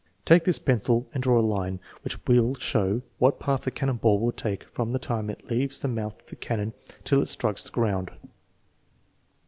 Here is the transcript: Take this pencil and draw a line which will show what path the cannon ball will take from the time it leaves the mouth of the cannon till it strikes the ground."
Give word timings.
Take 0.25 0.45
this 0.45 0.57
pencil 0.57 1.07
and 1.13 1.21
draw 1.21 1.39
a 1.39 1.41
line 1.45 1.79
which 2.03 2.17
will 2.25 2.55
show 2.55 3.03
what 3.19 3.39
path 3.39 3.65
the 3.65 3.69
cannon 3.69 3.97
ball 3.97 4.17
will 4.19 4.31
take 4.31 4.63
from 4.63 4.93
the 4.93 4.97
time 4.97 5.29
it 5.29 5.45
leaves 5.51 5.79
the 5.79 5.87
mouth 5.87 6.19
of 6.19 6.25
the 6.25 6.35
cannon 6.35 6.73
till 7.03 7.21
it 7.21 7.27
strikes 7.29 7.65
the 7.65 7.69
ground." 7.71 8.09